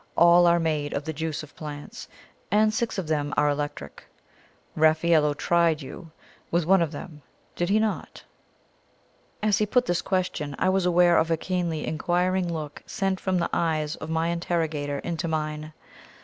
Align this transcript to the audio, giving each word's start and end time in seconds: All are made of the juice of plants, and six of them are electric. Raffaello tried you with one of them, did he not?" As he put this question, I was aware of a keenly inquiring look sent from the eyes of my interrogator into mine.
All 0.17 0.47
are 0.47 0.59
made 0.59 0.93
of 0.93 1.03
the 1.03 1.13
juice 1.13 1.43
of 1.43 1.55
plants, 1.55 2.07
and 2.49 2.73
six 2.73 2.97
of 2.97 3.07
them 3.07 3.35
are 3.37 3.49
electric. 3.49 4.03
Raffaello 4.75 5.35
tried 5.35 5.83
you 5.83 6.09
with 6.49 6.65
one 6.65 6.81
of 6.81 6.91
them, 6.91 7.21
did 7.55 7.69
he 7.69 7.77
not?" 7.77 8.23
As 9.43 9.59
he 9.59 9.67
put 9.67 9.85
this 9.85 10.01
question, 10.01 10.55
I 10.57 10.69
was 10.69 10.87
aware 10.87 11.19
of 11.19 11.29
a 11.29 11.37
keenly 11.37 11.85
inquiring 11.85 12.51
look 12.51 12.81
sent 12.87 13.19
from 13.19 13.37
the 13.37 13.49
eyes 13.53 13.95
of 13.97 14.09
my 14.09 14.29
interrogator 14.29 14.97
into 14.97 15.27
mine. 15.27 15.71